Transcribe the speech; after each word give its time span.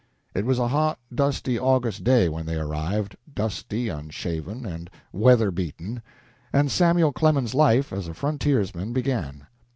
It 0.33 0.47
was 0.47 0.57
a 0.57 0.67
hot 0.69 0.97
dusty, 1.13 1.59
August 1.59 2.03
day 2.03 2.27
when 2.27 2.47
they 2.47 2.55
arrived, 2.55 3.15
dusty, 3.35 3.87
unshaven, 3.87 4.65
and 4.65 4.89
weather 5.13 5.51
beaten, 5.51 6.01
and 6.51 6.71
Samuel 6.71 7.13
Clemens's 7.13 7.53
life 7.53 7.93
as 7.93 8.07
a 8.07 8.15
frontiersman 8.15 8.93
began. 8.93 9.45